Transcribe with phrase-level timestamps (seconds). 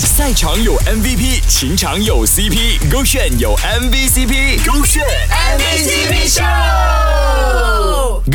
[0.00, 6.42] 赛场有 MVP，情场有 CP，勾选有 MVCp，勾选 MVCp show，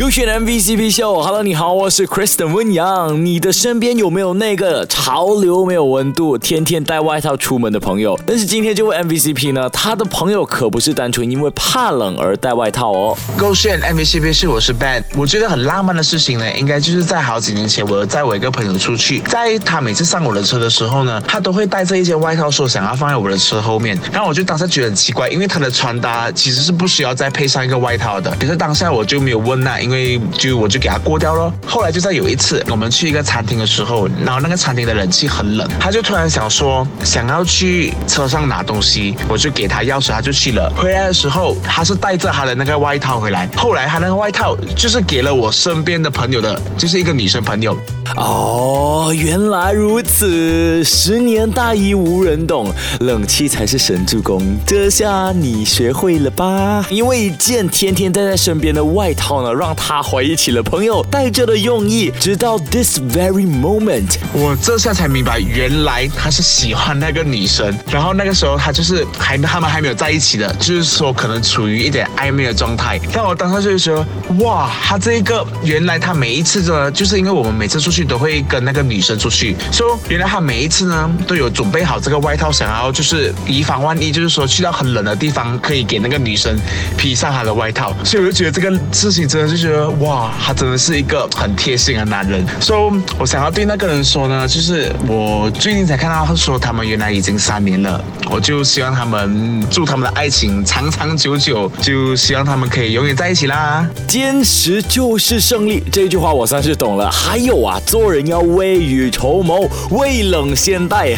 [0.00, 1.20] 勾选 MVCp 秀。
[1.20, 3.22] Hello，你好，我是 Kristen 温阳。
[3.22, 8.18] 你的身边有没有那个潮流没有温度，天天带外套出门的朋友？
[8.26, 13.14] 但是今天这位 MVCp 呢，他的朋友可不是单纯因为怕冷而带外套哦。
[13.36, 23.98] 勾选 MVCp 是我是 Ben，我觉得很浪漫的事情呢，应该就是在好几年前，我载我一个朋友出去，在他每次上我的车的时候呢，他都会带着一件外套，说想要放在我的车后面。
[24.10, 28.34] 然后我就当时觉得很奇怪，因为他的穿搭其实是不需要再配上一个外套的。
[28.40, 31.52] 可是当下我就没有问那，因因为就我就给他过掉了。
[31.66, 40.72] 后来就在有一次我们去一个餐厅的时候，然后那个餐厅的冷气很冷，他就突然想说想要去车上拿东西，我就给他钥匙，他就去了。
[40.76, 47.76] 回来的时候他是带着他的那个外套回来，后来他那个外套就是给了我身边的朋友的，就是一个女生朋友。
[48.16, 54.42] 哦，原来如此，十年大衣无人懂，冷气才是神助攻。
[54.66, 56.84] 这下你学会了吧？
[56.90, 62.12] 因为一件天天带在身边的外套呢，让他怀疑起了朋友带着的用意。
[62.18, 73.00] 直到 this very moment，我这下才明白，原来他是喜欢那个女生，然后那个时候他就是还他们还没有在一起的，就是说可能处于一点暧昧的状态。
[73.12, 74.04] 但我当时就说，
[74.40, 86.58] 哇，他这一个原来他每一次呢，就是因为我们每次出去都会跟那个女生出去，说原来他每一次呢都有准备好这个外套，想要就是以防万一，就是说去到很冷的地方可以给那个女生
[86.96, 87.94] 披上他的外套。
[88.04, 92.44] 所以我就觉得这个事情真的就觉得哇，他真的是一个很贴心的男人。
[92.60, 103.86] 所以我想要对那个人说呢，就是我最近才看到他说他们原来已经三年了，我就希望他们祝他们的爱情长长久久，就希望他们可以永远在一起啦。
[104.06, 107.10] 坚持就是胜利，这句话我算是懂了。
[107.10, 111.12] 还有啊，做人要未雨绸缪，未冷先待，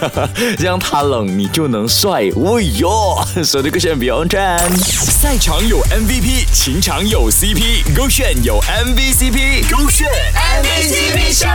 [0.58, 2.30] 这样他冷你就能帅。
[2.36, 10.08] 喂哟， 说的个选 Beyond 站赛场有 MVP，情场有 CP，勾选有 MVCp，勾选
[10.62, 11.53] MVP。